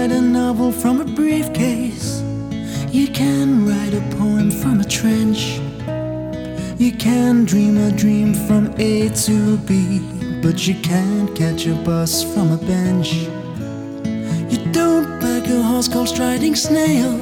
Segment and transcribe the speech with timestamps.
[0.00, 2.22] write a novel from a briefcase.
[2.90, 5.60] You can write a poem from a trench.
[6.78, 10.00] You can dream a dream from A to B,
[10.42, 13.12] but you can't catch a bus from a bench.
[14.50, 17.20] You don't back a horse called Striding Snail.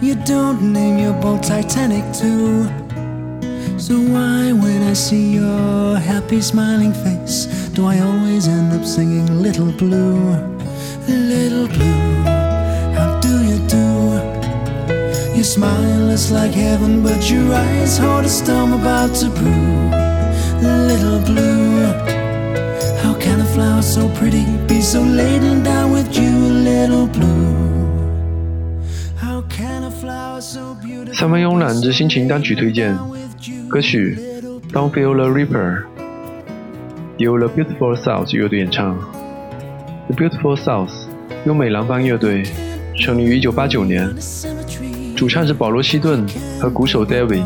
[0.00, 2.64] You don't name your boat Titanic too.
[3.78, 7.44] So why, when I see your happy smiling face,
[7.74, 10.56] do I always end up singing Little Blue?
[11.12, 12.24] little blue.
[12.94, 13.86] How do you do?
[15.34, 19.90] Your smile is like heaven, but your eyes hold a storm about to brew.
[20.60, 21.86] Little blue.
[23.02, 27.66] How can a flower so pretty be so laden down with you, little blue?
[31.12, 32.96] 三分慵懒之心情单曲推荐，
[33.68, 34.16] 歌曲
[34.72, 35.82] 《Don't Fear the Reaper》，
[37.16, 38.96] 由 The Beautiful South 乐队演唱。
[40.08, 40.90] The Beautiful South
[41.44, 42.42] 优美蓝邦乐队
[42.96, 44.14] 成立于1989年，
[45.14, 46.26] 主唱是保罗·希顿
[46.58, 47.44] 和鼓手 David。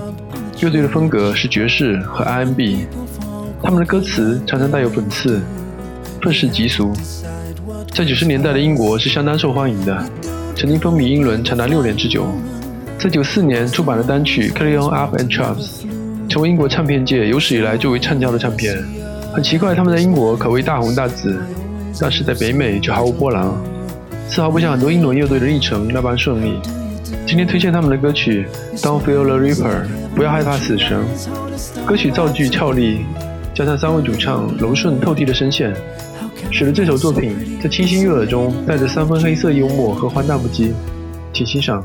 [0.60, 2.86] 乐队的风格是爵士和 R&B，
[3.60, 5.42] 他们的歌词常常带有讽刺、
[6.22, 6.92] 愤世嫉俗，
[7.92, 10.04] 在90年代的英国是相当受欢迎的，
[10.54, 12.28] 曾经风靡英伦长达六年之久。
[12.96, 15.82] 在94年出版的单曲《Carry On Up and Chops》
[16.28, 18.80] 成为英国唱片界有史以来最为畅销的唱片。
[19.34, 21.42] 很奇怪，他们在英国可谓大红大紫，
[22.00, 23.50] 但是在北美却毫无波澜，
[24.28, 26.58] 丝毫不像很多英伦乐队的历程那般顺利。
[27.26, 28.46] 今天推荐他们的歌曲
[28.80, 29.84] 《Don't Feel the Reaper》，
[30.14, 31.04] 不要害怕死神。
[31.86, 33.04] 歌曲造句俏丽，
[33.54, 35.74] 加上三位主唱柔顺透剔的声线，
[36.50, 40.72] 使得这首作品在清新悦耳中带着三分黑色幽默和荒诞不羁。
[41.32, 41.84] 请欣赏。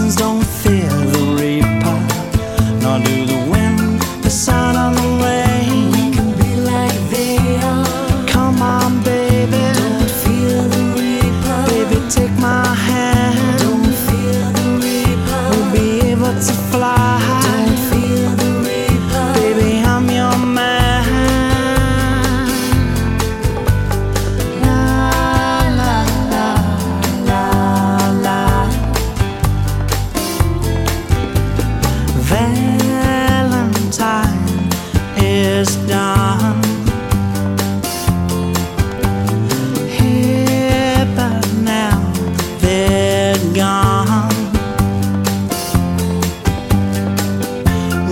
[0.00, 0.29] Seasons don't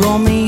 [0.08, 0.47] Romeo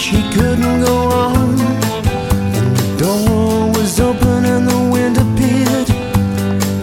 [0.00, 1.60] she couldn't go on.
[2.56, 5.88] And the door was open and the wind appeared.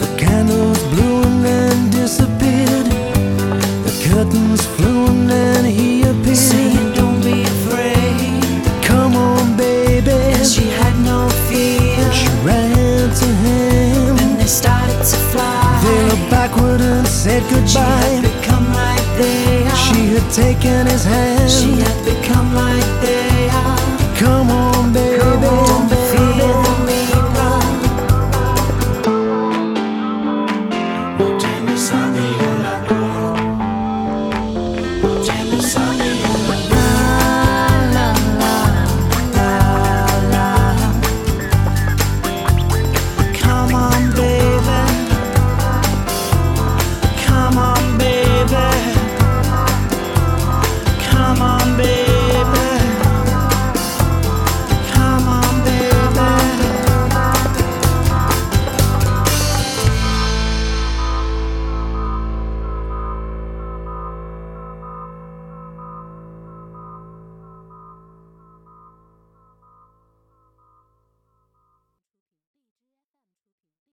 [0.04, 2.88] The candles blew and then disappeared.
[3.88, 5.97] The curtains flew and then he
[16.48, 17.66] backward and said goodbye.
[17.68, 19.76] She had become like they are.
[19.76, 21.50] She had taken his hand.
[21.52, 24.16] She had become like they are.
[24.16, 25.17] Come on, baby.